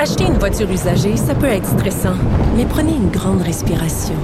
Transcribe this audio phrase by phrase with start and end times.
[0.00, 2.14] Acheter une voiture usagée, ça peut être stressant,
[2.56, 4.14] mais prenez une grande respiration.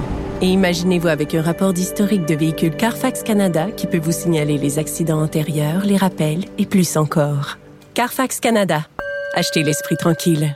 [0.41, 4.79] Et imaginez-vous avec un rapport d'historique de véhicule Carfax Canada qui peut vous signaler les
[4.79, 7.57] accidents antérieurs, les rappels et plus encore.
[7.93, 8.85] Carfax Canada.
[9.33, 10.55] Achetez l'esprit tranquille.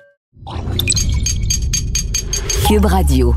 [2.66, 3.36] Cube Radio.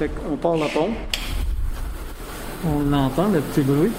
[0.00, 0.96] Qu'on part la pompe.
[2.66, 3.92] On entend le petit bruit.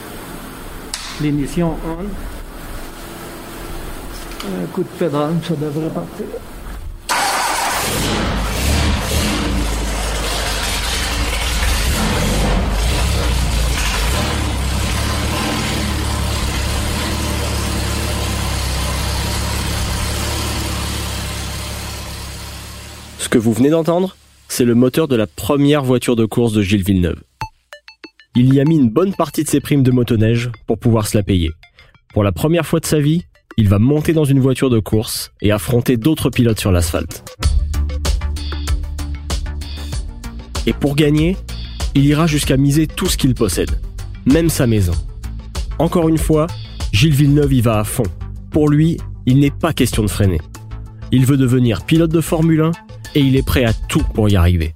[1.22, 2.33] L'émission on.
[4.46, 6.26] Un coup de pédale, ça devrait partir.
[23.18, 24.18] Ce que vous venez d'entendre,
[24.50, 27.22] c'est le moteur de la première voiture de course de Gilles Villeneuve.
[28.36, 31.18] Il y a mis une bonne partie de ses primes de motoneige pour pouvoir se
[31.18, 31.52] la payer.
[32.14, 33.24] Pour la première fois de sa vie,
[33.58, 37.24] il va monter dans une voiture de course et affronter d'autres pilotes sur l'asphalte.
[40.66, 41.38] Et pour gagner,
[41.94, 43.80] il ira jusqu'à miser tout ce qu'il possède,
[44.26, 44.94] même sa maison.
[45.78, 46.48] Encore une fois,
[46.92, 48.06] Gilles Villeneuve y va à fond.
[48.50, 50.40] Pour lui, il n'est pas question de freiner.
[51.12, 52.72] Il veut devenir pilote de Formule 1
[53.16, 54.74] et il est prêt à tout pour y arriver.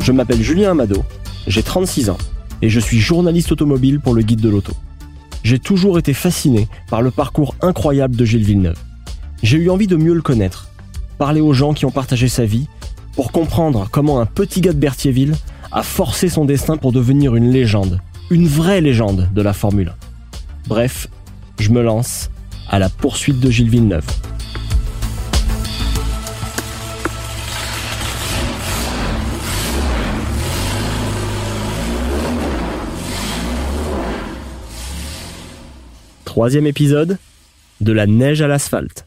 [0.00, 1.04] Je m'appelle Julien Amado,
[1.46, 2.18] j'ai 36 ans
[2.62, 4.72] et je suis journaliste automobile pour le guide de l'auto.
[5.42, 8.78] J'ai toujours été fasciné par le parcours incroyable de Gilles Villeneuve.
[9.42, 10.68] J'ai eu envie de mieux le connaître,
[11.18, 12.66] parler aux gens qui ont partagé sa vie,
[13.14, 15.34] pour comprendre comment un petit gars de Berthierville
[15.72, 19.92] a forcé son destin pour devenir une légende, une vraie légende de la Formule 1.
[20.68, 21.08] Bref,
[21.58, 22.30] je me lance
[22.68, 24.06] à la poursuite de Gilles Villeneuve.
[36.30, 37.18] Troisième épisode,
[37.80, 39.04] de la neige à l'asphalte.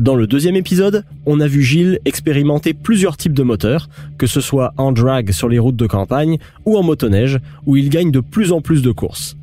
[0.00, 4.40] Dans le deuxième épisode, on a vu Gilles expérimenter plusieurs types de moteurs, que ce
[4.40, 8.18] soit en drag sur les routes de campagne ou en motoneige, où il gagne de
[8.18, 9.36] plus en plus de courses.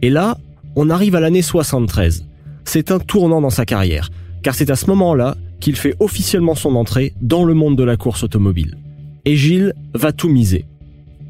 [0.00, 0.38] Et là,
[0.74, 2.24] on arrive à l'année 73.
[2.64, 4.08] C'est un tournant dans sa carrière,
[4.42, 7.98] car c'est à ce moment-là qu'il fait officiellement son entrée dans le monde de la
[7.98, 8.78] course automobile.
[9.26, 10.64] Et Gilles va tout miser.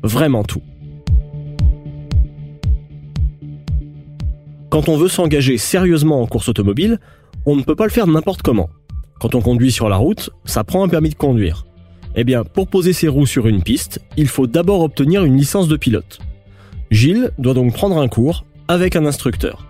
[0.04, 0.62] Vraiment tout.
[4.70, 7.00] Quand on veut s'engager sérieusement en course automobile,
[7.44, 8.70] on ne peut pas le faire n'importe comment.
[9.20, 11.66] Quand on conduit sur la route, ça prend un permis de conduire.
[12.14, 15.66] Eh bien, pour poser ses roues sur une piste, il faut d'abord obtenir une licence
[15.66, 16.20] de pilote.
[16.92, 19.66] Gilles doit donc prendre un cours avec un instructeur.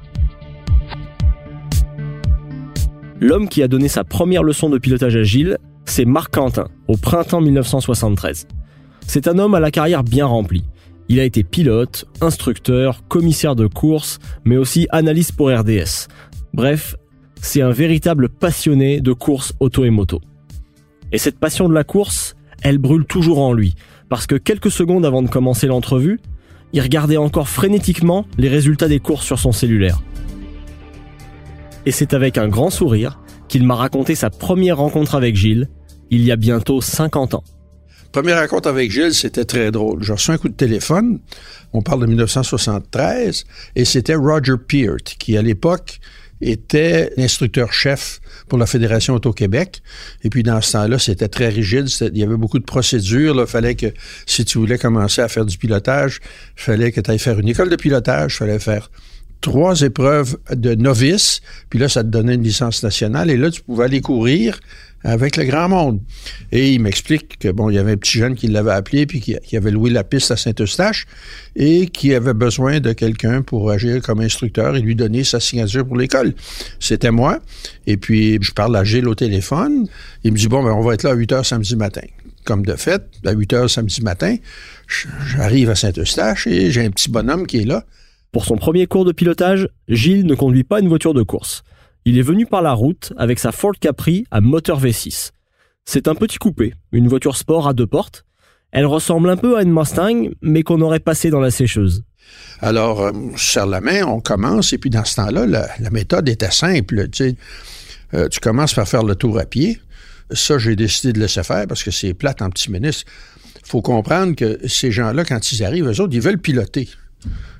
[3.21, 5.57] L'homme qui a donné sa première leçon de pilotage à Gilles,
[5.87, 8.47] c'est Marc Quentin, au printemps 1973.
[9.07, 10.65] C'est un homme à la carrière bien remplie.
[11.11, 16.07] Il a été pilote, instructeur, commissaire de course, mais aussi analyste pour RDS.
[16.55, 16.95] Bref,
[17.43, 20.21] c'est un véritable passionné de course auto et moto.
[21.11, 23.75] Et cette passion de la course, elle brûle toujours en lui,
[24.09, 26.21] parce que quelques secondes avant de commencer l'entrevue,
[26.73, 30.01] il regardait encore frénétiquement les résultats des courses sur son cellulaire.
[31.87, 33.19] Et c'est avec un grand sourire
[33.49, 35.71] qu'il m'a raconté sa première rencontre avec Gilles,
[36.11, 37.43] il y a bientôt 50 ans.
[38.13, 40.03] Première rencontre avec Gilles, c'était très drôle.
[40.03, 41.21] J'ai reçu un coup de téléphone,
[41.73, 43.45] on parle de 1973,
[43.77, 46.01] et c'était Roger Peart, qui à l'époque
[46.41, 49.83] était l'instructeur-chef pour la Fédération Auto-Québec.
[50.25, 51.87] Et puis, dans ce temps-là, c'était très rigide.
[52.01, 53.37] Il y avait beaucoup de procédures.
[53.39, 53.87] Il fallait que,
[54.27, 56.21] si tu voulais commencer à faire du pilotage,
[56.57, 58.35] il fallait que tu ailles faire une école de pilotage.
[58.35, 58.91] Il fallait faire
[59.41, 61.41] trois épreuves de novice.
[61.69, 63.31] Puis là, ça te donnait une licence nationale.
[63.31, 64.61] Et là, tu pouvais aller courir
[65.03, 66.01] avec le grand monde.
[66.53, 69.21] Et il m'explique que, bon, il y avait un petit jeune qui l'avait appelé, puis
[69.21, 71.07] qui, avait loué la piste à Saint-Eustache,
[71.57, 75.87] et qui avait besoin de quelqu'un pour agir comme instructeur et lui donner sa signature
[75.87, 76.35] pour l'école.
[76.79, 77.41] C'était moi.
[77.87, 79.89] Et puis, je parle à Gilles au téléphone.
[80.23, 82.03] Il me dit, bon, ben, on va être là à 8 heures samedi matin.
[82.45, 84.37] Comme de fait, à 8 heures samedi matin,
[85.35, 87.85] j'arrive à Saint-Eustache et j'ai un petit bonhomme qui est là.
[88.33, 91.65] Pour son premier cours de pilotage, Gilles ne conduit pas une voiture de course.
[92.05, 95.33] Il est venu par la route avec sa Ford Capri à moteur V6.
[95.85, 98.25] C'est un petit coupé, une voiture sport à deux portes,
[98.71, 102.05] Elle ressemble un peu à une Mustang, mais qu'on aurait passé dans la sécheuse.
[102.61, 106.53] Alors, euh, serre la main, on commence, et puis dans ce temps-là, la, méthode était
[106.53, 107.09] simple.
[107.09, 107.37] Tu, sais,
[108.15, 109.81] euh, tu commences par faire le tour à pied.
[110.31, 113.11] Ça, j'ai décidé de laisser faire parce que c'est plate en petit ministre.
[113.65, 116.89] faut comprendre que ces gens-là, quand ils arrivent, eux autres, ils veulent piloter.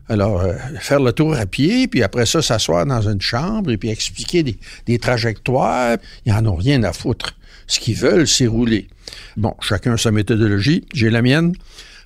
[0.09, 3.77] Alors, euh, faire le tour à pied, puis après ça, s'asseoir dans une chambre et
[3.77, 7.37] puis expliquer des, des trajectoires, ils n'en ont rien à foutre.
[7.67, 8.89] Ce qu'ils veulent, c'est rouler.
[9.37, 10.85] Bon, chacun sa méthodologie.
[10.93, 11.55] J'ai la mienne.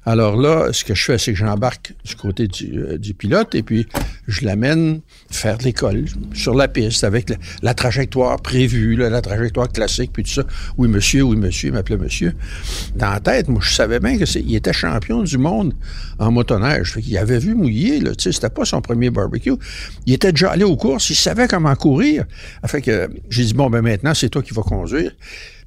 [0.07, 3.63] Alors là, ce que je fais, c'est que j'embarque du côté du, euh, pilote et
[3.63, 3.87] puis
[4.27, 6.05] je l'amène faire de l'école
[6.35, 10.43] sur la piste avec la, trajectoire prévue, la trajectoire classique, puis tout ça.
[10.77, 12.35] Oui, monsieur, oui, monsieur, il m'appelait monsieur.
[12.95, 15.75] Dans la tête, moi, je savais bien qu'il était champion du monde
[16.19, 16.93] en motoneige.
[16.93, 19.55] Fait qu'il avait vu mouiller, là, tu sais, c'était pas son premier barbecue.
[20.07, 22.25] Il était déjà allé aux courses, il savait comment courir.
[22.67, 25.13] Fait que j'ai dit, bon, ben maintenant, c'est toi qui vas conduire.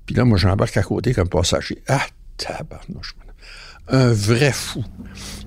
[0.06, 1.82] Puis là, moi, j'embarque à côté comme passager.
[1.88, 2.06] Ah,
[2.38, 3.16] tabarnouche
[3.90, 4.84] un vrai fou.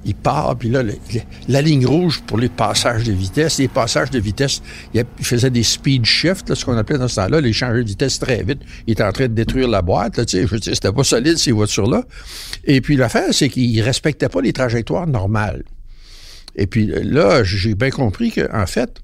[0.05, 0.83] Il part, puis là,
[1.49, 4.63] la ligne rouge pour les passages de vitesse, les passages de vitesse,
[4.95, 8.19] il, faisait des speed shifts, ce qu'on appelait dans ce temps-là, les changer de vitesse
[8.19, 8.61] très vite.
[8.87, 11.53] Il était en train de détruire la boîte, là, tu sais, c'était pas solide ces
[11.53, 12.05] voitures-là.
[12.65, 15.65] Et puis l'affaire, c'est qu'il respectait pas les trajectoires normales.
[16.57, 19.03] Et puis là, j'ai bien compris qu'en fait,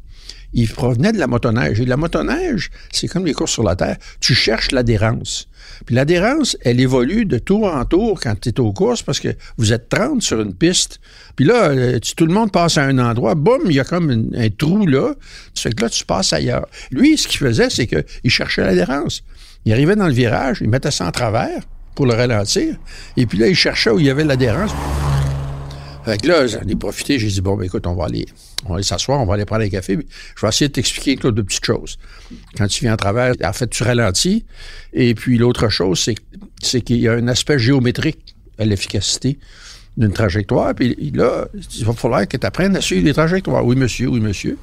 [0.53, 1.81] il provenait de la motoneige.
[1.81, 3.97] Et la motoneige, c'est comme les courses sur la Terre.
[4.21, 5.49] Tu cherches l'adhérence.
[5.85, 9.29] Puis l'adhérence, elle évolue de tour en tour quand tu es aux courses parce que
[9.59, 11.01] vous êtes 30 sur une piste.
[11.35, 14.31] Puis là, euh, tout le monde passe à un endroit, boum, il y a comme
[14.35, 15.15] un, trou là.
[15.55, 16.67] Fait que là, tu passes ailleurs.
[16.91, 19.23] Lui, ce qu'il faisait, c'est qu'il cherchait l'adhérence.
[19.67, 21.63] Il arrivait dans le virage, il mettait ça en travers
[21.95, 22.77] pour le ralentir.
[23.17, 24.73] Et puis là, il cherchait où il y avait l'adhérence.
[26.07, 28.27] Fait que là, j'en ai profité, j'ai dit, bon, ben écoute, on va aller,
[28.65, 29.99] on va aller s'asseoir, on va aller prendre un café,
[30.37, 31.99] je vais essayer de t'expliquer une de petites choses.
[32.57, 34.45] Quand tu viens en travers, en fait, tu ralentis.
[34.93, 36.15] Et puis l'autre chose, c'est,
[36.63, 39.41] c'est qu'il y a un aspect géométrique à l'efficacité
[39.97, 40.77] d'une trajectoire.
[40.77, 43.67] Puis là, il va falloir que tu apprennes à suivre les trajectoires.
[43.67, 44.59] Oui, monsieur, oui, monsieur.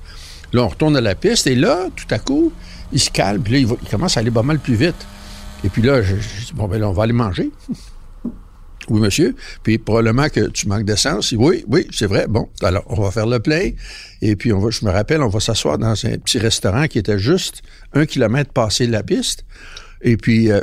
[0.54, 2.54] Là, on retourne à la piste et là, tout à coup,
[2.94, 4.96] il se calme, puis là, il, commence à aller pas mal plus vite.
[5.66, 7.52] Et puis là, je, je dis, bon, ben là, on va aller manger.
[8.90, 9.36] Oui, monsieur.
[9.64, 11.34] Puis probablement que tu manques d'essence.
[11.38, 12.26] Oui, oui, c'est vrai.
[12.28, 13.72] Bon, alors on va faire le plein.
[14.22, 17.00] Et puis on va, je me rappelle, on va s'asseoir dans un petit restaurant qui
[17.00, 17.62] était juste
[17.94, 19.46] un kilomètre passé de la piste.
[20.02, 20.62] Et puis euh,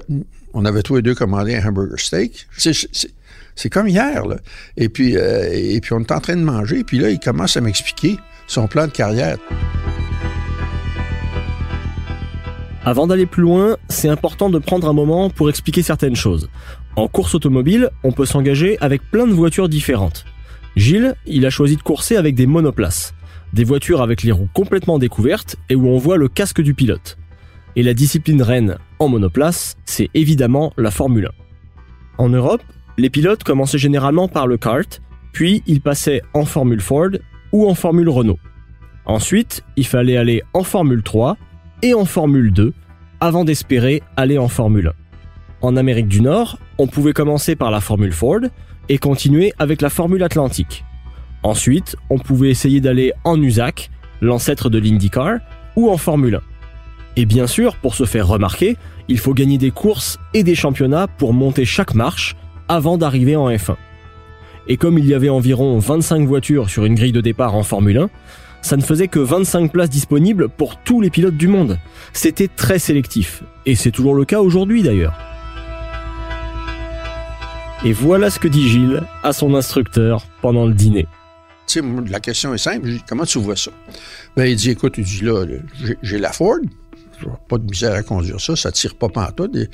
[0.52, 2.46] on avait tous les deux commandé un hamburger steak.
[2.56, 4.36] C'est comme hier, là.
[4.76, 6.84] Et puis, euh, et puis on est en train de manger.
[6.84, 9.36] Puis là, il commence à m'expliquer son plan de carrière.
[12.82, 16.48] Avant d'aller plus loin, c'est important de prendre un moment pour expliquer certaines choses.
[16.96, 20.24] En course automobile, on peut s'engager avec plein de voitures différentes.
[20.76, 23.14] Gilles, il a choisi de courser avec des monoplaces,
[23.52, 27.16] des voitures avec les roues complètement découvertes et où on voit le casque du pilote.
[27.76, 31.28] Et la discipline reine en monoplace, c'est évidemment la Formule
[32.18, 32.24] 1.
[32.24, 32.62] En Europe,
[32.98, 35.00] les pilotes commençaient généralement par le kart,
[35.32, 37.10] puis ils passaient en Formule Ford
[37.52, 38.38] ou en Formule Renault.
[39.06, 41.36] Ensuite, il fallait aller en Formule 3
[41.82, 42.74] et en Formule 2
[43.20, 44.92] avant d'espérer aller en Formule 1.
[45.62, 48.40] En Amérique du Nord, on pouvait commencer par la Formule Ford
[48.88, 50.84] et continuer avec la Formule Atlantique.
[51.42, 53.90] Ensuite, on pouvait essayer d'aller en USAC,
[54.22, 55.38] l'ancêtre de l'IndyCar,
[55.76, 56.40] ou en Formule 1.
[57.16, 58.76] Et bien sûr, pour se faire remarquer,
[59.08, 62.36] il faut gagner des courses et des championnats pour monter chaque marche
[62.68, 63.76] avant d'arriver en F1.
[64.66, 67.98] Et comme il y avait environ 25 voitures sur une grille de départ en Formule
[67.98, 68.10] 1,
[68.62, 71.78] ça ne faisait que 25 places disponibles pour tous les pilotes du monde.
[72.12, 75.18] C'était très sélectif, et c'est toujours le cas aujourd'hui d'ailleurs.
[77.82, 81.06] Et voilà ce que dit Gilles à son instructeur pendant le dîner.
[81.66, 82.90] Tu sais, la question est simple.
[83.08, 83.70] comment tu vois ça?
[84.36, 85.46] Ben, il dit, écoute, il dit, là,
[86.02, 86.58] j'ai la Ford,
[87.48, 89.52] pas de misère à conduire ça, ça tire pas pantoute.
[89.54, 89.68] il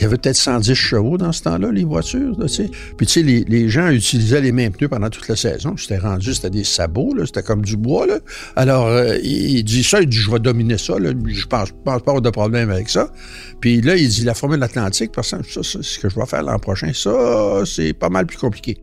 [0.00, 2.70] y avait peut-être 110 chevaux dans ce temps-là, les voitures, tu sais.
[2.96, 5.76] Puis tu sais, les, gens utilisaient les mêmes pneus pendant toute la saison.
[5.76, 8.18] C'était rendu, c'était des sabots, là, c'était comme du bois, là.
[8.56, 11.10] Alors, euh, il, dit ça, il dit, je vais dominer ça, là.
[11.26, 13.10] Je pense, pense pas avoir de problème avec ça.
[13.60, 16.26] Puis là, il dit, la formule atlantique, parce que ça, c'est ce que je vais
[16.26, 18.78] faire l'an prochain, ça, c'est pas mal plus compliqué.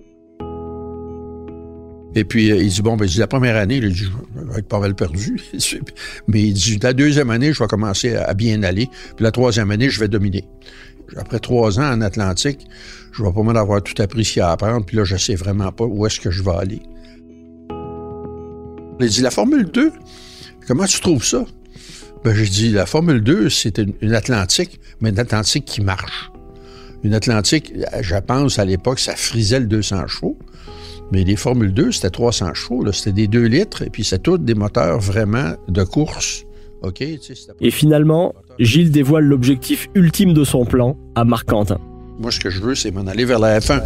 [2.17, 4.51] Et puis, euh, il dit, bon, ben, il dit, la première année, il dit, je
[4.51, 5.39] vais être pas mal perdu.
[6.27, 8.89] Mais il dit, la deuxième année, je vais commencer à bien aller.
[9.15, 10.43] Puis la troisième année, je vais dominer.
[11.15, 12.65] Après trois ans en Atlantique,
[13.12, 14.83] je vais pas mal avoir tout appris ce qu'il y a à apprendre.
[14.83, 16.81] Puis là, je sais vraiment pas où est-ce que je vais aller.
[19.00, 19.91] Il dit, la Formule 2,
[20.67, 21.45] comment tu trouves ça?
[22.24, 26.31] Ben, je dis, la Formule 2, c'est une, Atlantique, mais une Atlantique qui marche.
[27.03, 30.36] Une Atlantique, je pense, à l'époque, ça frisait le 200 chevaux.
[31.12, 34.38] Mais les Formule 2, c'était 300 chevaux, c'était des 2 litres, et puis c'est tous
[34.38, 36.44] des moteurs vraiment de course.
[36.84, 37.20] Okay,
[37.60, 41.79] et finalement, Gilles dévoile l'objectif ultime de son plan à Marc-Quentin.
[42.20, 43.82] Moi, ce que je veux, c'est m'en aller vers la F1.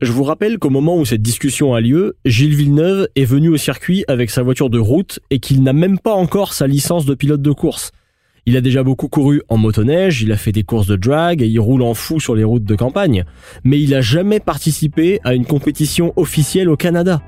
[0.00, 3.56] Je vous rappelle qu'au moment où cette discussion a lieu, Gilles Villeneuve est venu au
[3.56, 7.14] circuit avec sa voiture de route et qu'il n'a même pas encore sa licence de
[7.14, 7.90] pilote de course.
[8.48, 11.46] Il a déjà beaucoup couru en motoneige, il a fait des courses de drag et
[11.46, 13.24] il roule en fou sur les routes de campagne,
[13.62, 17.20] mais il a jamais participé à une compétition officielle au Canada.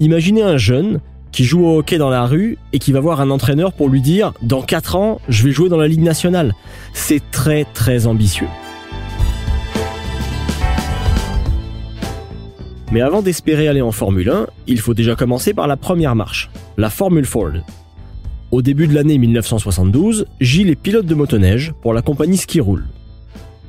[0.00, 0.98] Imaginez un jeune
[1.30, 4.00] qui joue au hockey dans la rue et qui va voir un entraîneur pour lui
[4.00, 6.56] dire dans 4 ans, je vais jouer dans la Ligue nationale.
[6.92, 8.48] C'est très très ambitieux.
[12.90, 16.50] Mais avant d'espérer aller en Formule 1, il faut déjà commencer par la première marche,
[16.76, 17.52] la Formule Ford.
[18.50, 22.82] Au début de l'année 1972, Gilles est pilote de motoneige pour la compagnie Ski Roll.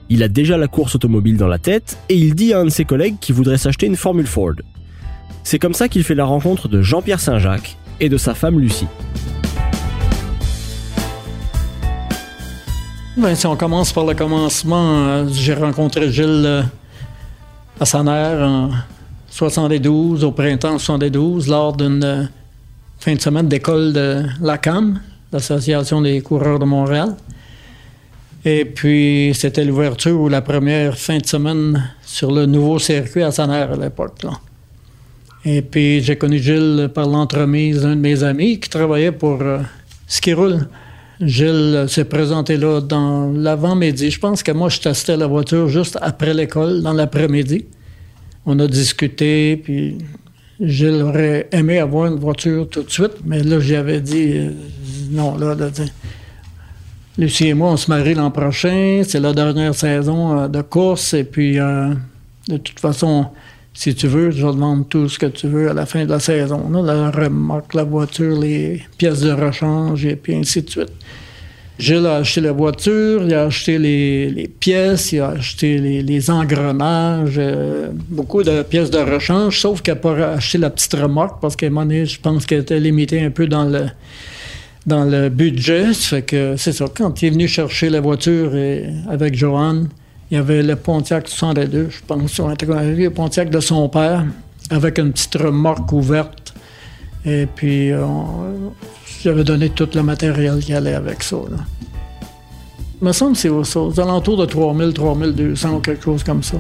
[0.08, 2.70] Il a déjà la course automobile dans la tête et il dit à un de
[2.70, 4.54] ses collègues qu'il voudrait s'acheter une Formule Ford.
[5.44, 8.88] C'est comme ça qu'il fait la rencontre de Jean-Pierre Saint-Jacques et de sa femme Lucie.
[13.18, 16.64] Ben, si on commence par le commencement, euh, j'ai rencontré Gilles euh,
[17.82, 18.70] à Saner en
[19.30, 22.24] 72, au printemps 72, lors d'une euh,
[23.00, 25.00] fin de semaine d'école de la CAM,
[25.32, 27.16] l'Association des coureurs de Montréal.
[28.44, 33.32] Et puis, c'était l'ouverture ou la première fin de semaine sur le nouveau circuit à
[33.32, 34.26] Saner à l'époque.
[35.46, 39.60] Et puis, j'ai connu Gilles par l'entremise d'un de mes amis qui travaillait pour euh,
[40.08, 40.68] Ski Roule.
[41.22, 44.12] Gilles s'est présenté là dans l'avant-midi.
[44.12, 47.66] Je pense que moi, je testais la voiture juste après l'école, dans l'après-midi.
[48.46, 49.98] On a discuté, puis
[50.62, 54.52] Aurait aimé avoir une voiture tout de suite, mais là, j'avais dit euh,
[55.10, 55.56] non, là,
[57.18, 61.14] Lucie et moi, on se marie l'an prochain, c'est la dernière saison euh, de course,
[61.14, 61.94] et puis euh,
[62.50, 63.28] de toute façon,
[63.74, 66.20] si tu veux, je demande tout ce que tu veux à la fin de la
[66.20, 66.70] saison.
[66.84, 70.92] La remorque, la voiture, les pièces de rechange, et puis ainsi de suite.
[71.80, 77.36] Gilles a acheté la voiture, il a acheté les, pièces, il a acheté les, engrenages,
[77.38, 81.56] euh, beaucoup de pièces de rechange, sauf qu'il n'a pas acheté la petite remorque parce
[81.56, 83.86] qu'à un moment donné, je pense qu'elle était limitée un peu dans le,
[84.86, 85.94] dans le budget.
[85.94, 86.86] Ça fait que c'est ça.
[86.94, 88.52] Quand il est venu chercher la voiture
[89.10, 89.84] avec Johan,
[90.32, 94.26] il y avait le Pontiac 62, je pense, le Pontiac de son père,
[94.70, 96.54] avec une petite remorque ouverte.
[97.26, 97.92] Et puis,
[99.22, 101.38] j'avais donné tout le matériel qui allait avec ça.
[101.50, 101.58] Là.
[103.02, 106.58] Il me semble que c'est aux, alentours de 3000, 3200 ou quelque chose comme ça.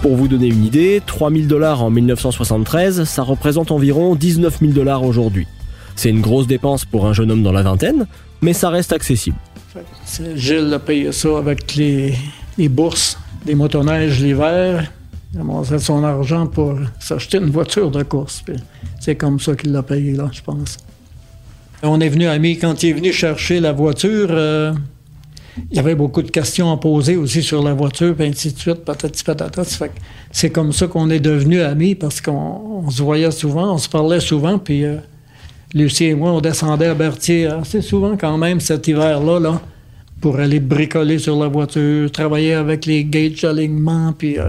[0.00, 5.04] Pour vous donner une idée, 3000 dollars en 1973, ça représente environ 19 000 dollars
[5.04, 5.46] aujourd'hui.
[5.94, 8.06] C'est une grosse dépense pour un jeune homme dans la vingtaine,
[8.40, 9.36] mais ça reste accessible.
[10.34, 12.14] Gilles a payé ça avec les,
[12.58, 14.90] les bourses des motoneiges l'hiver,
[15.34, 18.44] il a son argent pour s'acheter une voiture de course.
[19.00, 20.76] C'est comme ça qu'il l'a payé, là, je pense.
[21.82, 24.72] On est venu, ami, quand il est venu chercher la voiture, euh,
[25.70, 28.58] il y avait beaucoup de questions à poser aussi sur la voiture, puis ainsi de
[28.58, 29.62] suite, patati patata.
[30.30, 34.20] C'est comme ça qu'on est devenus amis, parce qu'on se voyait souvent, on se parlait
[34.20, 34.98] souvent, puis euh,
[35.74, 39.60] Lucie et moi, on descendait à Berthier assez souvent quand même cet hiver-là, là,
[40.22, 44.38] pour aller bricoler sur la voiture, travailler avec les gages d'alignement, puis...
[44.38, 44.48] Euh,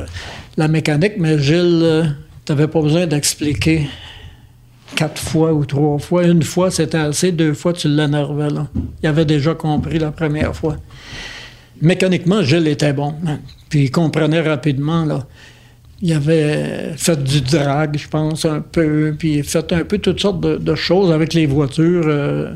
[0.55, 2.03] la mécanique, mais Gilles, euh,
[2.45, 3.87] tu n'avais pas besoin d'expliquer
[4.95, 6.25] quatre fois ou trois fois.
[6.25, 7.31] Une fois, c'était assez.
[7.31, 8.49] Deux fois, tu l'énervais.
[8.49, 8.67] Là.
[9.01, 10.77] Il avait déjà compris la première fois.
[11.81, 13.15] Mécaniquement, Gilles était bon.
[13.25, 13.39] Hein.
[13.69, 15.05] Puis il comprenait rapidement.
[15.05, 15.25] Là.
[16.01, 19.15] Il avait fait du drag, je pense, un peu.
[19.17, 22.03] Puis il fait un peu toutes sortes de, choses avec les voitures.
[22.05, 22.53] Euh,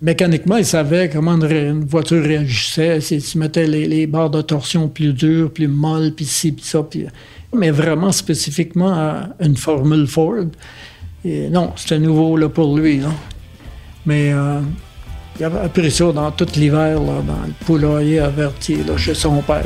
[0.00, 5.12] mécaniquement, il savait comment une voiture réagissait, s'il se mettait les, barres de torsion plus
[5.12, 6.86] dures, plus molles, puis ci, puis ça.
[7.54, 10.46] mais vraiment spécifiquement à une Formule Ford.
[11.24, 13.00] Non, c'était nouveau là, pour lui.
[14.06, 14.60] Mais euh,
[15.38, 19.64] il avait appris ça dans tout l'hiver, dans le poulailler averti, là, chez son père.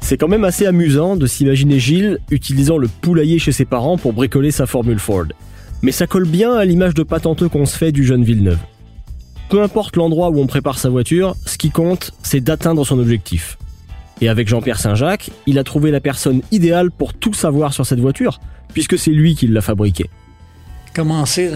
[0.00, 4.12] C'est quand même assez amusant de s'imaginer Gilles utilisant le poulailler chez ses parents pour
[4.12, 5.26] bricoler sa Formule Ford
[5.86, 8.58] mais ça colle bien à l'image de patenteux qu'on se fait du jeune Villeneuve.
[9.48, 13.56] Peu importe l'endroit où on prépare sa voiture, ce qui compte, c'est d'atteindre son objectif.
[14.20, 18.00] Et avec Jean-Pierre Saint-Jacques, il a trouvé la personne idéale pour tout savoir sur cette
[18.00, 18.40] voiture,
[18.74, 20.10] puisque c'est lui qui l'a fabriquée.
[20.92, 21.52] Commencer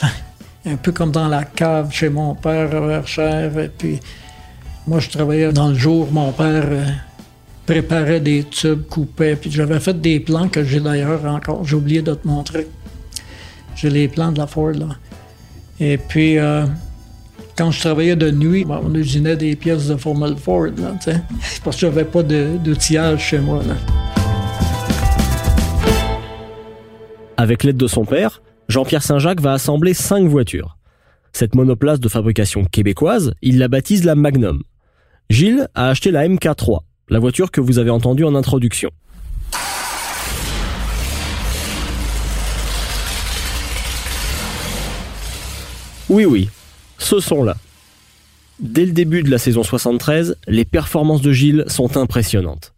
[0.64, 4.00] un peu comme dans la cave chez mon père à Verchères, et puis
[4.86, 6.86] moi je travaillais dans le jour, mon père euh,
[7.66, 12.00] préparait des tubes, coupait, puis j'avais fait des plans que j'ai d'ailleurs encore, j'ai oublié
[12.00, 12.66] de te montrer.
[13.76, 14.88] J'ai les plans de la Ford, là.
[15.80, 16.66] Et puis, euh,
[17.56, 20.96] quand je travaillais de nuit, on usinait des pièces de Formule Ford, là,
[21.64, 23.74] parce que j'avais pas d'outillage chez moi, là.
[27.36, 30.76] Avec l'aide de son père, Jean-Pierre Saint-Jacques va assembler cinq voitures.
[31.32, 34.62] Cette monoplace de fabrication québécoise, il la baptise la Magnum.
[35.30, 38.90] Gilles a acheté la MK3, la voiture que vous avez entendue en introduction.
[46.08, 46.48] Oui, oui,
[46.98, 47.56] ce son-là.
[48.60, 52.72] Dès le début de la saison 73, les performances de Gilles sont impressionnantes.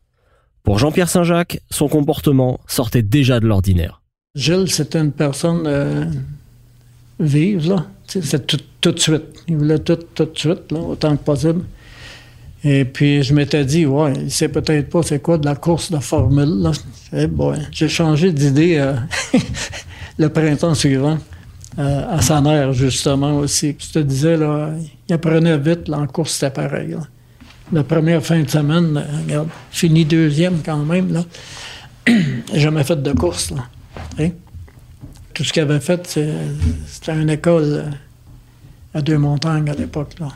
[0.63, 4.01] Pour Jean-Pierre Saint-Jacques, son comportement sortait déjà de l'ordinaire.
[4.35, 6.05] Gilles, c'était une personne euh,
[7.21, 7.87] vive, là.
[8.07, 9.25] C'est tout, de suite.
[9.49, 11.63] Il voulait tout, tout de suite, autant que possible.
[12.65, 15.91] Et puis, je m'étais dit, ouais, il sait peut-être pas c'est quoi de la course
[15.91, 16.71] de formule.
[17.13, 17.29] Eh
[17.71, 18.95] J'ai changé d'idée euh,
[20.19, 21.19] le printemps suivant.
[21.79, 23.77] Euh, à sa mère, justement, aussi.
[23.79, 24.71] Je te disais, là,
[25.09, 26.97] il apprenait vite, là, en course, c'était pareil.
[27.71, 31.25] La première fin de semaine, euh, regarde, fini deuxième quand même, là.
[32.55, 33.67] Jamais fait de course, là.
[34.19, 34.31] Hein?
[35.35, 37.91] Tout ce qu'il avait fait, c'était une école euh,
[38.95, 40.29] à Deux-Montagnes à l'époque, là.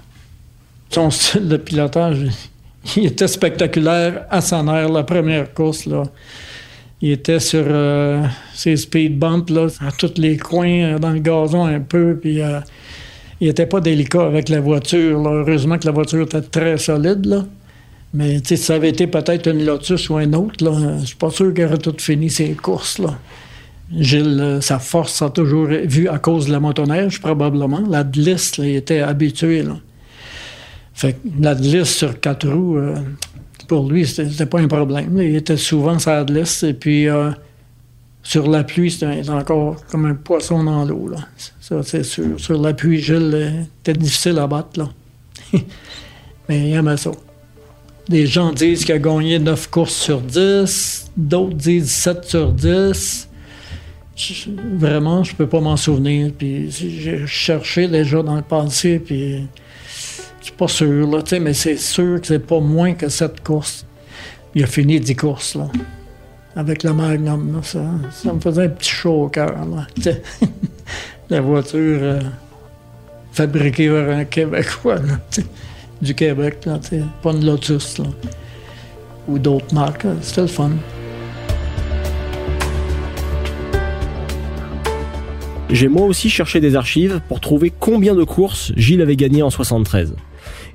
[0.91, 2.19] Son style de pilotage,
[2.97, 6.03] il était spectaculaire à sa mère, la première course, là.
[7.03, 8.23] Il était sur euh,
[8.55, 12.43] ses speed bumps, là, à tous les coins, euh, dans le gazon un peu, puis
[12.43, 12.61] euh,
[13.41, 15.27] il était pas délicat avec la voiture.
[15.27, 17.47] Heureusement que la voiture était très solide, là.
[18.13, 21.31] Mais si ça avait été peut-être une Lotus ou un autre, là, je suis pas
[21.31, 23.19] sûr qu'il aurait tout fini ses courses, là.
[23.99, 27.83] Gilles, sa force a toujours vu à cause de la motoneige, probablement.
[27.89, 29.79] La glisse, il était habitué, là.
[30.93, 32.79] Fait que la glisse sur quatre roues,
[33.71, 35.17] pour lui, c'était pas un problème.
[35.23, 37.31] Il était souvent sur et puis euh,
[38.21, 41.13] sur la pluie, c'était encore comme un poisson dans l'eau.
[41.61, 42.41] Ça, c'est sûr.
[42.41, 44.93] Sur la pluie, Gilles était difficile à battre.
[46.49, 47.13] Mais il aimait ça.
[48.09, 53.29] Des gens disent qu'il a gagné 9 courses sur 10, d'autres disent 7 sur 10.
[54.79, 56.33] vraiment, je peux pas m'en souvenir.
[56.37, 59.47] Puis j'ai cherché déjà dans le passé, puis
[60.41, 63.85] je suis pas sûr, là, mais c'est sûr que c'est pas moins que cette course.
[64.55, 65.69] Il a fini 10 courses, là.
[66.57, 69.55] Avec le Magnum, ça, ça, me faisait un petit chaud au cœur,
[71.31, 72.21] La voiture euh,
[73.33, 74.97] fabriquée par un Québécois,
[76.03, 76.81] du Québec, là,
[77.23, 78.07] pas une Lotus, là.
[79.29, 80.07] Ou d'autres marques.
[80.23, 80.71] C'était le fun.
[85.69, 89.51] J'ai moi aussi cherché des archives pour trouver combien de courses Gilles avait gagné en
[89.51, 90.17] 73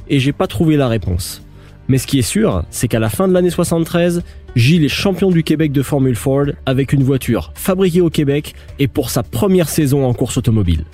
[0.09, 1.41] et j'ai pas trouvé la réponse.
[1.87, 4.23] Mais ce qui est sûr, c'est qu'à la fin de l'année 73,
[4.55, 8.87] Gilles est champion du Québec de Formule Ford avec une voiture fabriquée au Québec et
[8.87, 10.85] pour sa première saison en course automobile.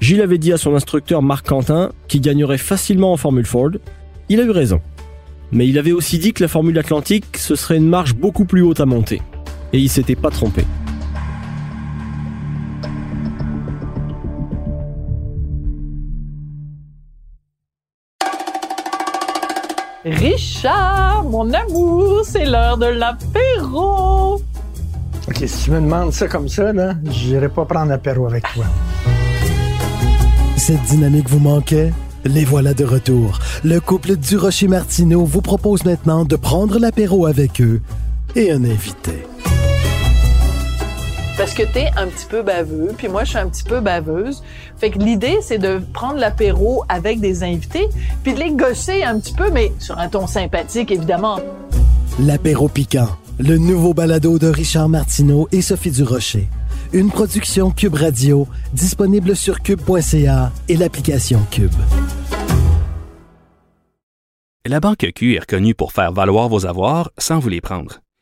[0.00, 3.70] Gilles avait dit à son instructeur Marc Quentin qu'il gagnerait facilement en Formule Ford.
[4.28, 4.80] Il a eu raison.
[5.52, 8.62] Mais il avait aussi dit que la Formule Atlantique, ce serait une marche beaucoup plus
[8.62, 9.20] haute à monter.
[9.72, 10.64] Et il s'était pas trompé.
[20.10, 24.42] Richard, mon amour, c'est l'heure de l'apéro.
[25.28, 28.64] OK, si tu me demandes ça comme ça, là, j'irai pas prendre l'apéro avec toi.
[30.56, 31.92] Cette dynamique vous manquait?
[32.24, 33.38] Les voilà de retour.
[33.64, 37.80] Le couple du Rocher Martineau vous propose maintenant de prendre l'apéro avec eux
[38.36, 39.24] et un invité
[41.36, 44.42] parce que t'es un petit peu baveux, puis moi je suis un petit peu baveuse.
[44.76, 47.88] Fait que l'idée c'est de prendre l'apéro avec des invités,
[48.22, 51.38] puis de les gosser un petit peu, mais sur un ton sympathique évidemment.
[52.18, 56.48] L'apéro piquant, le nouveau balado de Richard Martineau et Sophie Durocher.
[56.92, 61.70] Une production Cube Radio, disponible sur cube.ca et l'application Cube.
[64.66, 68.00] La Banque Q est reconnue pour faire valoir vos avoirs sans vous les prendre.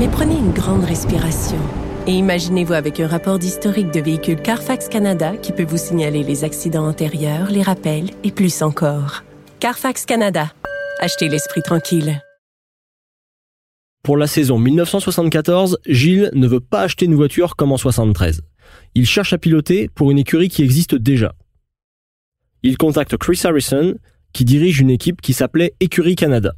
[0.00, 1.58] mais prenez une grande respiration.
[2.06, 6.42] Et imaginez-vous avec un rapport d'historique de véhicule Carfax Canada qui peut vous signaler les
[6.42, 9.24] accidents antérieurs, les rappels et plus encore.
[9.60, 10.54] Carfax Canada.
[11.00, 12.22] Achetez l'esprit tranquille.
[14.02, 18.40] Pour la saison 1974, Gilles ne veut pas acheter une voiture comme en 73.
[18.94, 21.34] Il cherche à piloter pour une écurie qui existe déjà.
[22.62, 23.96] Il contacte Chris Harrison,
[24.32, 26.54] qui dirige une équipe qui s'appelait Écurie Canada.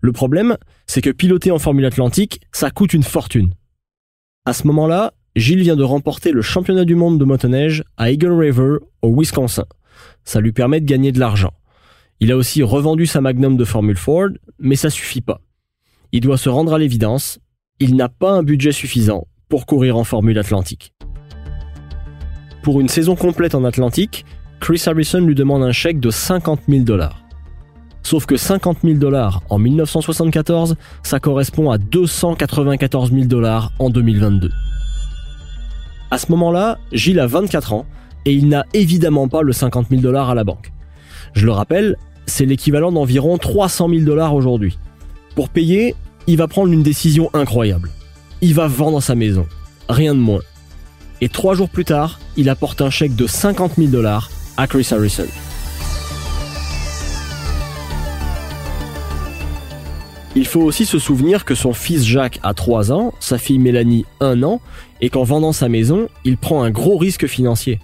[0.00, 3.54] Le problème, c'est que piloter en Formule Atlantique, ça coûte une fortune.
[4.44, 8.32] À ce moment-là, Gilles vient de remporter le championnat du monde de motoneige à Eagle
[8.32, 9.64] River, au Wisconsin.
[10.24, 11.52] Ça lui permet de gagner de l'argent.
[12.20, 14.28] Il a aussi revendu sa Magnum de Formule Ford,
[14.58, 15.40] mais ça suffit pas.
[16.12, 17.40] Il doit se rendre à l'évidence,
[17.80, 20.92] il n'a pas un budget suffisant pour courir en Formule Atlantique.
[22.62, 24.24] Pour une saison complète en Atlantique,
[24.60, 27.23] Chris Harrison lui demande un chèque de 50 000 dollars.
[28.04, 34.50] Sauf que 50 000 dollars en 1974, ça correspond à 294 000 dollars en 2022.
[36.10, 37.86] À ce moment-là, Gilles a 24 ans
[38.26, 40.70] et il n'a évidemment pas le 50 000 dollars à la banque.
[41.32, 44.78] Je le rappelle, c'est l'équivalent d'environ 300 000 dollars aujourd'hui.
[45.34, 45.94] Pour payer,
[46.26, 47.90] il va prendre une décision incroyable.
[48.42, 49.46] Il va vendre sa maison.
[49.88, 50.42] Rien de moins.
[51.22, 54.86] Et trois jours plus tard, il apporte un chèque de 50 000 dollars à Chris
[54.90, 55.26] Harrison.
[60.36, 64.04] Il faut aussi se souvenir que son fils Jacques a 3 ans, sa fille Mélanie
[64.18, 64.60] 1 an,
[65.00, 67.78] et qu'en vendant sa maison, il prend un gros risque financier.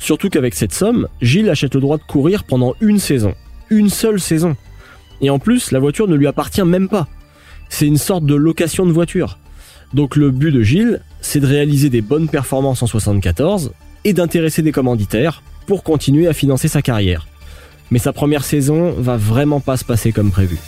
[0.00, 3.34] Surtout qu'avec cette somme, Gilles achète le droit de courir pendant une saison.
[3.70, 4.56] Une seule saison.
[5.20, 7.06] Et en plus, la voiture ne lui appartient même pas.
[7.68, 9.38] C'est une sorte de location de voiture.
[9.92, 13.72] Donc le but de Gilles, c'est de réaliser des bonnes performances en 74
[14.04, 17.28] et d'intéresser des commanditaires pour continuer à financer sa carrière.
[17.92, 20.58] Mais sa première saison va vraiment pas se passer comme prévu.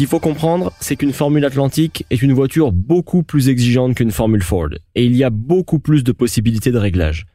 [0.00, 4.42] Qu'il faut comprendre, c'est qu'une Formule Atlantique est une voiture beaucoup plus exigeante qu'une Formule
[4.42, 7.26] Ford, et il y a beaucoup plus de possibilités de réglage.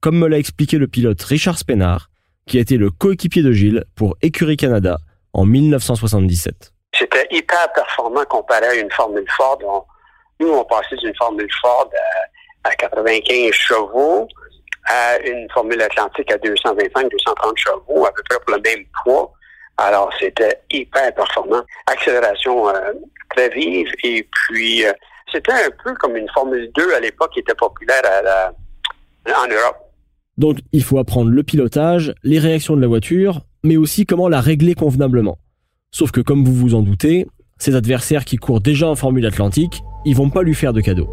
[0.00, 2.10] Comme me l'a expliqué le pilote Richard Spenard,
[2.44, 4.98] qui a été le coéquipier de Gilles pour Écurie Canada
[5.32, 6.72] en 1977.
[6.92, 9.86] C'était hyper performant comparé à une Formule Ford.
[10.40, 11.88] nous, on passait d'une Formule Ford
[12.64, 14.26] à, 95 chevaux
[14.86, 19.32] à une Formule Atlantique à 225-230 chevaux, à peu près pour le même poids.
[19.78, 21.62] Alors, c'était hyper performant.
[21.86, 22.92] Accélération euh,
[23.30, 24.92] très vive et puis euh,
[25.32, 28.02] c'était un peu comme une Formule 2 à l'époque qui était populaire
[29.26, 29.76] en Europe.
[30.36, 34.40] Donc, il faut apprendre le pilotage, les réactions de la voiture, mais aussi comment la
[34.40, 35.38] régler convenablement.
[35.90, 37.26] Sauf que, comme vous vous en doutez,
[37.58, 41.08] ces adversaires qui courent déjà en Formule Atlantique, ils vont pas lui faire de cadeaux.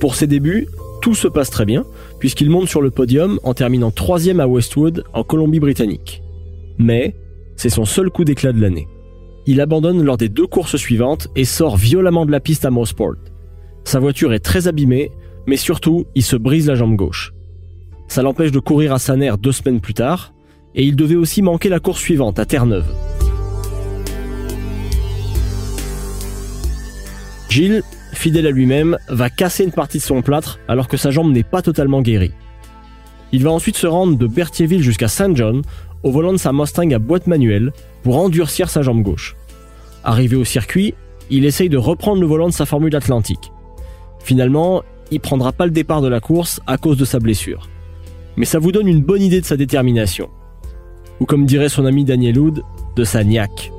[0.00, 0.68] Pour ses débuts,
[1.02, 1.84] tout se passe très bien,
[2.18, 6.22] puisqu'il monte sur le podium en terminant troisième à Westwood, en Colombie-Britannique.
[6.78, 7.14] Mais
[7.56, 8.88] c'est son seul coup d'éclat de l'année.
[9.46, 13.16] Il abandonne lors des deux courses suivantes et sort violemment de la piste à Mosport.
[13.84, 15.10] Sa voiture est très abîmée,
[15.46, 17.32] mais surtout, il se brise la jambe gauche.
[18.08, 20.34] Ça l'empêche de courir à Saner deux semaines plus tard,
[20.74, 22.86] et il devait aussi manquer la course suivante à Terre-Neuve.
[27.48, 31.32] Gilles, fidèle à lui-même, va casser une partie de son plâtre alors que sa jambe
[31.32, 32.32] n'est pas totalement guérie.
[33.32, 35.62] Il va ensuite se rendre de Berthierville jusqu'à Saint John
[36.02, 39.36] au volant de sa Mustang à boîte manuelle pour endurcir sa jambe gauche.
[40.04, 40.94] Arrivé au circuit,
[41.30, 43.52] il essaye de reprendre le volant de sa Formule Atlantique.
[44.20, 47.68] Finalement, il prendra pas le départ de la course à cause de sa blessure.
[48.36, 50.30] Mais ça vous donne une bonne idée de sa détermination.
[51.20, 52.62] Ou comme dirait son ami Daniel Hood,
[52.96, 53.72] de sa niaque.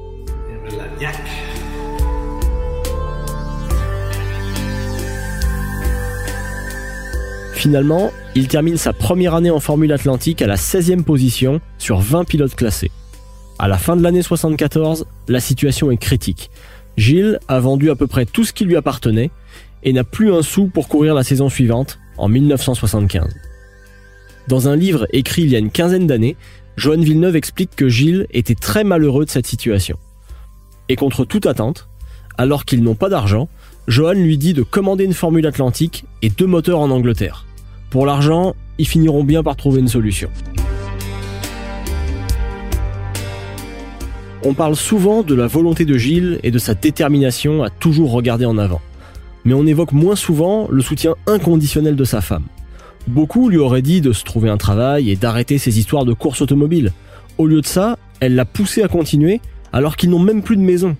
[7.60, 12.24] Finalement, il termine sa première année en Formule Atlantique à la 16e position sur 20
[12.24, 12.90] pilotes classés.
[13.60, 16.52] À la fin de l'année 74, la situation est critique.
[16.96, 19.30] Gilles a vendu à peu près tout ce qui lui appartenait
[19.84, 23.28] et n'a plus un sou pour courir la saison suivante, en 1975.
[24.48, 26.38] Dans un livre écrit il y a une quinzaine d'années,
[26.78, 29.98] Johan Villeneuve explique que Gilles était très malheureux de cette situation.
[30.88, 31.90] Et contre toute attente,
[32.38, 33.50] alors qu'ils n'ont pas d'argent,
[33.90, 37.46] Johan lui dit de commander une Formule Atlantique et deux moteurs en Angleterre.
[37.90, 40.30] Pour l'argent, ils finiront bien par trouver une solution.
[44.46, 48.46] On parle souvent de la volonté de Gilles et de sa détermination à toujours regarder
[48.46, 48.80] en avant.
[49.44, 52.46] Mais on évoque moins souvent le soutien inconditionnel de sa femme.
[53.08, 56.42] Beaucoup lui auraient dit de se trouver un travail et d'arrêter ses histoires de course
[56.42, 56.94] automobile.
[57.40, 59.42] Au lieu de ça, elle l'a poussé à continuer
[59.74, 60.96] alors qu'ils n'ont même plus de maison.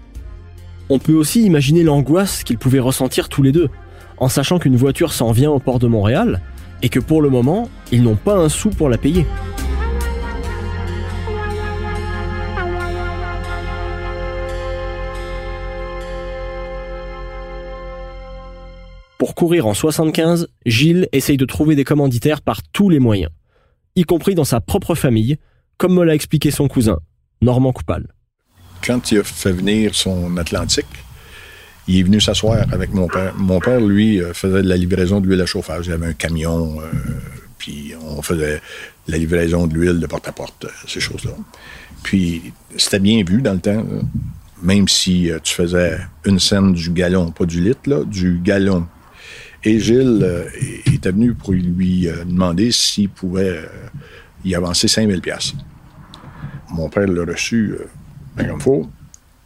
[0.90, 3.70] On peut aussi imaginer l'angoisse qu'ils pouvaient ressentir tous les deux,
[4.18, 6.42] en sachant qu'une voiture s'en vient au port de Montréal
[6.82, 9.26] et que pour le moment, ils n'ont pas un sou pour la payer.
[19.18, 23.32] Pour courir en 75, Gilles essaye de trouver des commanditaires par tous les moyens,
[23.98, 25.38] y compris dans sa propre famille,
[25.78, 27.00] comme me l'a expliqué son cousin,
[27.42, 28.08] Normand Coupal.
[28.82, 30.86] Quand il a fait venir son Atlantique,
[31.90, 33.34] il est venu s'asseoir avec mon père.
[33.36, 35.88] Mon père, lui, euh, faisait de la livraison d'huile à chauffage.
[35.88, 36.86] Il avait un camion, euh,
[37.58, 38.62] puis on faisait
[39.08, 41.32] la livraison de l'huile de porte à porte, ces choses-là.
[42.04, 43.86] Puis c'était bien vu dans le temps.
[44.62, 48.86] même si euh, tu faisais une scène du gallon, pas du litre, du gallon.
[49.64, 50.46] Et Gilles euh,
[50.86, 53.62] était venu pour lui euh, demander s'il pouvait
[54.44, 55.54] y avancer 5000 pièces.
[56.72, 57.76] Mon père l'a reçu
[58.36, 58.90] ben comme faut.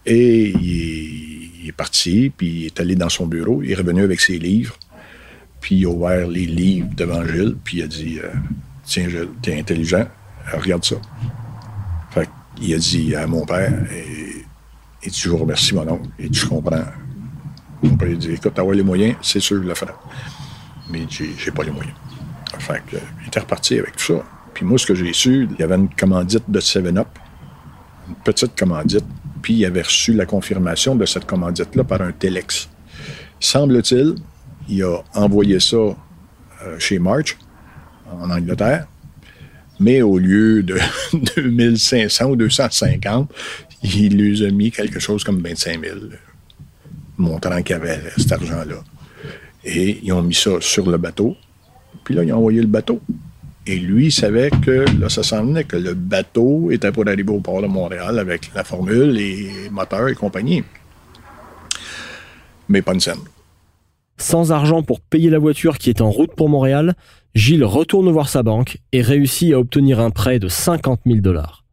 [0.05, 1.32] Et il
[1.69, 3.61] est, parti, puis il est allé dans son bureau.
[3.63, 4.75] Il est revenu avec ses livres.
[5.61, 8.19] Puis il a ouvert les livres devant Gilles, puis il a dit
[8.83, 10.05] Tiens, Gilles, t'es intelligent,
[10.51, 10.97] regarde ça.
[12.11, 12.29] Fait
[12.61, 13.71] il a dit à mon père
[15.03, 16.85] et tu vous remercies, mon oncle, et tu comprends.
[17.81, 19.93] Mon père dit Écoute, t'as les moyens, c'est sûr, je le ferai.
[20.89, 21.95] Mais j'ai, j'ai pas les moyens.
[22.59, 24.23] Fait que, il était reparti avec tout ça.
[24.53, 27.07] Puis moi, ce que j'ai su, il y avait une commandite de 7-Up,
[28.07, 29.05] une petite commandite,
[29.43, 32.69] puis il avait reçu la confirmation de cette commandite-là par un Telex.
[33.39, 34.15] Semble-t-il,
[34.69, 37.37] il a envoyé ça euh, chez March,
[38.09, 38.87] en Angleterre,
[39.79, 40.79] mais au lieu de
[41.35, 43.31] 2500 ou 250,
[43.83, 45.97] il lui a mis quelque chose comme 25 000,
[47.17, 48.81] montrant qu'il avait cet argent-là.
[49.65, 51.35] Et ils ont mis ça sur le bateau.
[52.05, 53.01] Puis là, ils ont envoyé le bateau.
[53.65, 57.39] Et lui, savait que là, ça s'en venait, que le bateau était pour arriver au
[57.39, 60.63] port de Montréal avec la formule et moteur et compagnie.
[62.67, 63.19] Mais pas une scène.
[64.17, 66.95] Sans argent pour payer la voiture qui est en route pour Montréal,
[67.35, 71.63] Gilles retourne voir sa banque et réussit à obtenir un prêt de 50 000 dollars.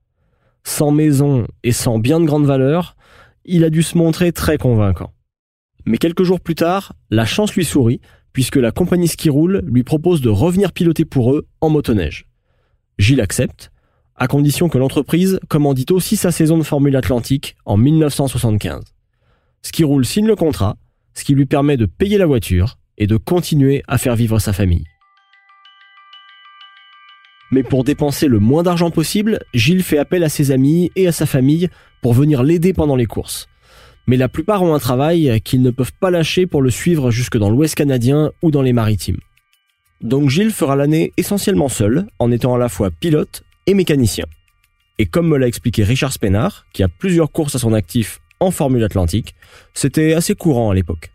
[0.64, 2.96] Sans maison et sans bien de grande valeur,
[3.44, 5.12] il a dû se montrer très convaincant.
[5.86, 8.00] Mais quelques jours plus tard, la chance lui sourit
[8.32, 12.26] puisque la compagnie Ski Roule lui propose de revenir piloter pour eux en motoneige.
[12.98, 13.70] Gilles accepte,
[14.16, 18.82] à condition que l'entreprise commandite aussi sa saison de Formule Atlantique en 1975.
[19.62, 20.76] Ski Roule signe le contrat,
[21.14, 24.52] ce qui lui permet de payer la voiture et de continuer à faire vivre sa
[24.52, 24.84] famille.
[27.50, 31.12] Mais pour dépenser le moins d'argent possible, Gilles fait appel à ses amis et à
[31.12, 31.68] sa famille
[32.00, 33.48] pour venir l'aider pendant les courses.
[34.06, 37.36] Mais la plupart ont un travail qu'ils ne peuvent pas lâcher pour le suivre jusque
[37.36, 39.20] dans l'Ouest canadien ou dans les maritimes.
[40.00, 44.24] Donc Gilles fera l'année essentiellement seul, en étant à la fois pilote et mécanicien.
[44.98, 48.50] Et comme me l'a expliqué Richard Spenard, qui a plusieurs courses à son actif en
[48.50, 49.34] Formule Atlantique,
[49.74, 51.10] c'était assez courant à l'époque.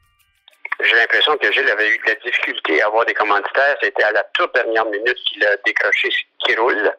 [0.84, 3.76] J'ai l'impression que Gilles avait eu de la difficulté à avoir des commanditaires.
[3.82, 6.92] C'était à la toute dernière minute qu'il a décroché ce qui roule.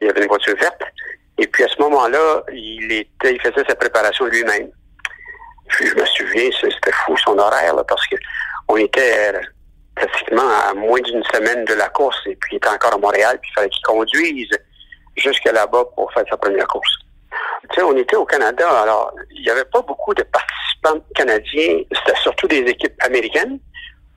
[0.00, 0.82] Il avait une voiture verte.
[1.38, 4.70] Et puis à ce moment-là, il il faisait sa préparation lui-même.
[5.68, 8.16] Puis je me souviens, c'était fou son horaire, là, parce que
[8.68, 9.40] on était euh,
[9.94, 13.38] pratiquement à moins d'une semaine de la course, et puis il était encore à Montréal,
[13.40, 14.50] puis il fallait qu'il conduise
[15.16, 16.92] jusqu'à là-bas pour faire sa première course.
[17.70, 21.82] Tu sais, on était au Canada, alors il n'y avait pas beaucoup de participants canadiens,
[21.92, 23.58] c'était surtout des équipes américaines.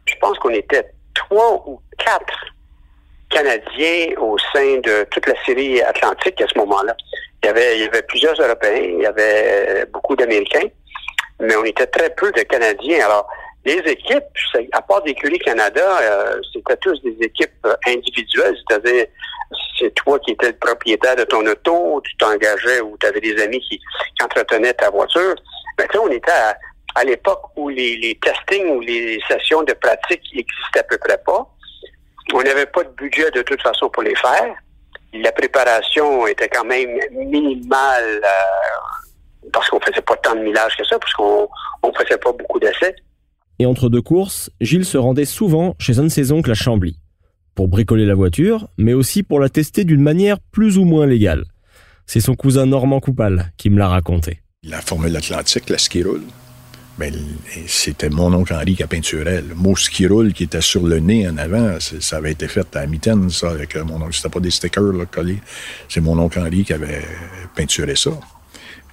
[0.05, 2.45] Je pense qu'on était trois ou quatre
[3.29, 6.95] Canadiens au sein de toute la série atlantique à ce moment-là.
[7.43, 10.67] Il y avait, il y avait plusieurs Européens, il y avait beaucoup d'Américains,
[11.41, 13.05] mais on était très peu de Canadiens.
[13.05, 13.27] Alors,
[13.65, 14.23] les équipes,
[14.71, 19.05] à part d'écurie Canada, euh, c'était tous des équipes euh, individuelles, c'est-à-dire
[19.77, 23.41] c'est toi qui étais le propriétaire de ton auto, tu t'engageais ou tu avais des
[23.41, 23.79] amis qui,
[24.23, 25.35] entretenaient ta voiture.
[25.77, 26.31] Mais tu on était
[26.95, 31.17] à, l'époque où les, les testings ou les sessions de pratique n'existaient à peu près
[31.25, 31.47] pas.
[32.33, 34.55] On n'avait pas de budget de toute façon pour les faire.
[35.13, 39.00] La préparation était quand même minimale euh,
[39.51, 41.47] parce qu'on faisait pas tant de millage que ça, parce qu'on
[41.83, 42.95] on faisait pas beaucoup d'essais.
[43.59, 46.97] Et entre deux courses, Gilles se rendait souvent chez un de ses oncles à Chambly.
[47.53, 51.43] Pour bricoler la voiture, mais aussi pour la tester d'une manière plus ou moins légale.
[52.05, 54.41] C'est son cousin Normand Coupal qui me l'a raconté.
[54.63, 56.23] La Formule Atlantique, la ski roule,
[56.97, 57.13] ben,
[57.67, 59.41] c'était mon oncle Henri qui a peinturé.
[59.41, 62.75] Le mot ski roule qui était sur le nez en avant, ça avait été fait
[62.75, 64.13] à mitaine, ça, avec mon oncle.
[64.13, 65.39] C'était pas des stickers collés.
[65.89, 67.01] C'est mon oncle Henri qui avait
[67.55, 68.11] peinturé ça.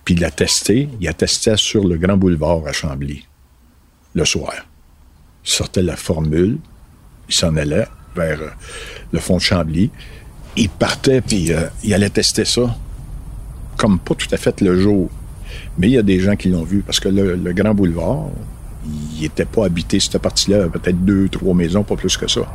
[0.08, 0.88] Puis il l'a testé.
[1.02, 3.26] Il a testé sur le Grand Boulevard à Chambly
[4.14, 4.54] le soir.
[5.44, 6.56] Il sortait la formule,
[7.28, 8.48] il s'en allait vers euh,
[9.12, 9.90] le fond de Chambly.
[10.56, 12.74] Il partait, puis euh, il allait tester ça,
[13.76, 15.10] comme pas tout à fait le jour.
[15.76, 18.30] Mais il y a des gens qui l'ont vu, parce que le, Grand Boulevard,
[18.86, 22.50] il n'était pas habité, cette partie-là, peut-être deux, trois maisons, pas plus que ça.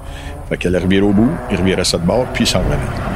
[0.50, 3.13] Fait qu'elle revirait au bout, il revirait ça de bord, puis il s'en revenait.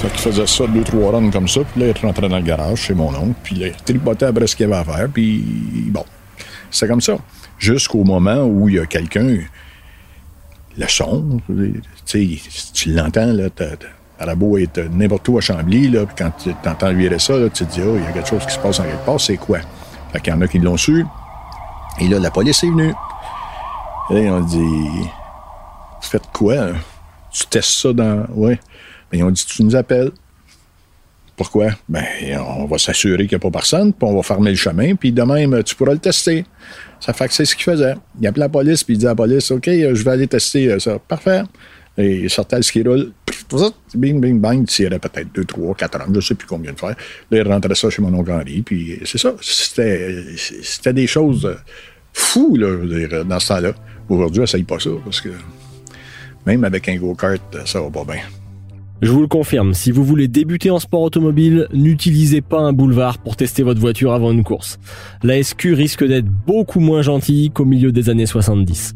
[0.00, 2.42] Fait qu'il faisait ça deux, trois runs comme ça, puis là, il rentrait dans le
[2.42, 5.44] garage chez mon oncle, puis il tripotait après ce qu'il avait à faire, puis
[5.88, 6.04] bon,
[6.70, 7.18] c'est comme ça.
[7.58, 9.36] Jusqu'au moment où il y a quelqu'un,
[10.78, 11.40] le son,
[12.06, 12.40] tu
[12.72, 16.94] tu l'entends, là, t'as beau être n'importe où à Chambly, là, puis quand tu entends
[16.94, 18.80] virer ça, là, tu te dis, oh, il y a quelque chose qui se passe
[18.80, 19.58] en quelque part, c'est quoi?
[20.12, 21.04] Fait qu'il y en a qui l'ont su,
[22.00, 22.94] et là, la police est venue.
[24.08, 25.10] Et on dit,
[26.00, 26.68] faites quoi?
[27.30, 28.24] Tu testes ça dans.
[28.30, 28.58] Ouais.
[29.12, 30.10] Ils ont dit, tu nous appelles.
[31.36, 31.70] Pourquoi?
[31.88, 32.04] Ben,
[32.58, 35.10] on va s'assurer qu'il n'y a pas personne, puis on va fermer le chemin, puis
[35.10, 36.44] de même, tu pourras le tester.
[37.00, 37.94] Ça fait que c'est ce qu'il faisait.
[38.20, 40.78] Il appelait la police, puis il dit à la police, OK, je vais aller tester
[40.78, 40.98] ça.
[40.98, 41.42] Parfait.
[41.96, 43.12] Et il sortait le ski roule,
[43.94, 46.72] bing, bing, bang, il tirait peut-être 2, 3, 4 ans, je ne sais plus combien
[46.72, 46.90] de fois.
[46.90, 46.96] Là,
[47.38, 49.34] il rentrait ça chez mon oncle Henri, puis c'est ça.
[49.40, 51.56] C'était des choses
[52.12, 53.72] fous, là, dans ce temps-là.
[54.08, 55.30] Aujourd'hui, essaye pas ça, parce que
[56.46, 58.20] même avec un go-kart, ça va pas bien.
[59.02, 63.16] Je vous le confirme, si vous voulez débuter en sport automobile, n'utilisez pas un boulevard
[63.16, 64.78] pour tester votre voiture avant une course.
[65.22, 68.92] La SQ risque d'être beaucoup moins gentille qu'au milieu des années 70.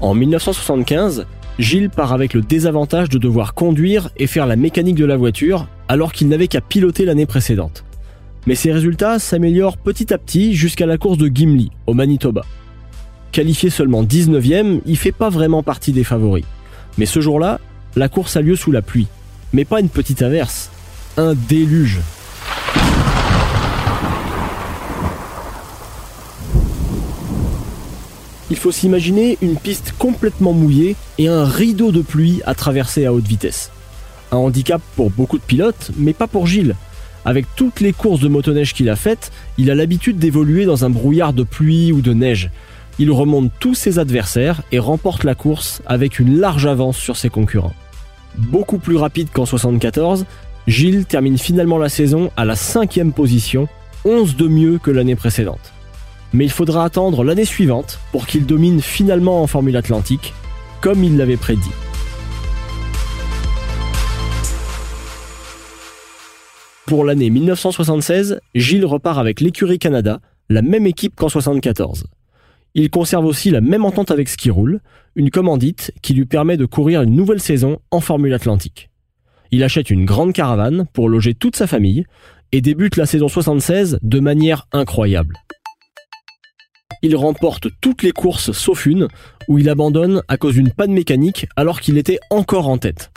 [0.00, 1.26] En 1975,
[1.58, 5.66] Gilles part avec le désavantage de devoir conduire et faire la mécanique de la voiture
[5.88, 7.84] alors qu'il n'avait qu'à piloter l'année précédente.
[8.46, 12.42] Mais ses résultats s'améliorent petit à petit jusqu'à la course de Gimli, au Manitoba.
[13.32, 16.44] Qualifié seulement 19e, il fait pas vraiment partie des favoris.
[16.98, 17.60] Mais ce jour-là,
[17.96, 19.06] la course a lieu sous la pluie.
[19.54, 20.70] Mais pas une petite averse,
[21.16, 22.00] un déluge.
[28.50, 33.14] Il faut s'imaginer une piste complètement mouillée et un rideau de pluie à traverser à
[33.14, 33.70] haute vitesse.
[34.30, 36.76] Un handicap pour beaucoup de pilotes, mais pas pour Gilles.
[37.24, 40.90] Avec toutes les courses de motoneige qu'il a faites, il a l'habitude d'évoluer dans un
[40.90, 42.50] brouillard de pluie ou de neige.
[42.98, 47.30] Il remonte tous ses adversaires et remporte la course avec une large avance sur ses
[47.30, 47.74] concurrents.
[48.36, 50.26] Beaucoup plus rapide qu'en 74,
[50.66, 53.68] Gilles termine finalement la saison à la cinquième position,
[54.04, 55.72] 11 de mieux que l'année précédente
[56.32, 60.32] mais il faudra attendre l'année suivante pour qu'il domine finalement en Formule Atlantique,
[60.80, 61.70] comme il l'avait prédit.
[66.86, 72.04] Pour l'année 1976, Gilles repart avec l'écurie Canada, la même équipe qu'en 74.
[72.74, 74.80] Il conserve aussi la même entente avec Skiroul,
[75.14, 78.90] une commandite qui lui permet de courir une nouvelle saison en Formule Atlantique.
[79.50, 82.06] Il achète une grande caravane pour loger toute sa famille
[82.52, 85.36] et débute la saison 76 de manière incroyable
[87.02, 89.08] il remporte toutes les courses sauf une,
[89.48, 93.10] où il abandonne à cause d'une panne mécanique alors qu'il était encore en tête.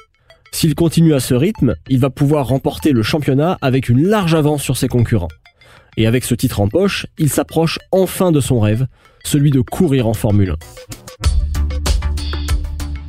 [0.51, 4.63] S'il continue à ce rythme, il va pouvoir remporter le championnat avec une large avance
[4.63, 5.29] sur ses concurrents.
[5.97, 8.87] Et avec ce titre en poche, il s'approche enfin de son rêve,
[9.25, 10.55] celui de courir en Formule 1.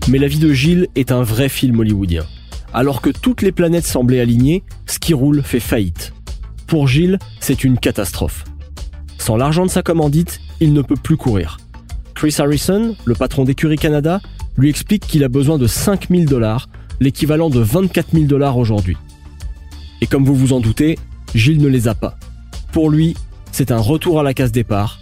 [0.08, 2.24] Mais la vie de Gilles est un vrai film hollywoodien.
[2.72, 6.12] Alors que toutes les planètes semblaient alignées, Ski Roule fait faillite.
[6.66, 8.44] Pour Gilles, c'est une catastrophe.
[9.18, 11.58] Sans l'argent de sa commandite, il ne peut plus courir.
[12.14, 14.20] Chris Harrison, le patron d'Écurie Canada,
[14.56, 16.68] lui explique qu'il a besoin de 5000 dollars,
[17.00, 18.96] l'équivalent de 24 000 dollars aujourd'hui.
[20.00, 20.98] Et comme vous vous en doutez,
[21.34, 22.16] Gilles ne les a pas.
[22.72, 23.16] Pour lui,
[23.52, 24.98] c'est un retour à la case départ.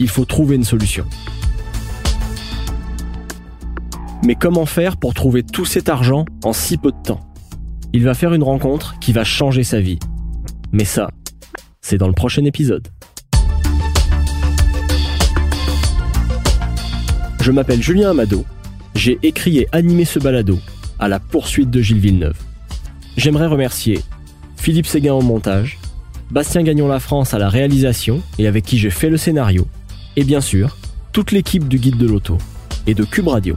[0.00, 1.04] Il faut trouver une solution.
[4.24, 7.20] Mais comment faire pour trouver tout cet argent en si peu de temps?
[7.92, 9.98] Il va faire une rencontre qui va changer sa vie.
[10.72, 11.10] Mais ça,
[11.80, 12.88] c'est dans le prochain épisode.
[17.40, 18.44] Je m'appelle Julien Amado.
[18.94, 20.58] J'ai écrit et animé ce balado
[20.98, 22.36] à la poursuite de Gilles Villeneuve.
[23.16, 24.00] J'aimerais remercier
[24.56, 25.78] Philippe Séguin au montage,
[26.30, 29.66] Bastien Gagnon La France à la réalisation et avec qui j'ai fait le scénario,
[30.18, 30.76] et bien sûr,
[31.12, 32.38] toute l'équipe du Guide de l'Auto
[32.88, 33.56] et de Cube Radio.